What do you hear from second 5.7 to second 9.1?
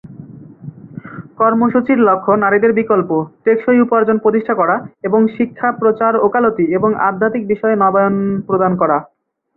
প্রচার, ওকালতি এবং আধ্যাত্মিক বিষয়ে নবায়ন প্রদান করা।